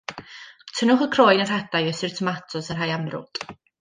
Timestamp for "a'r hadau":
1.45-1.91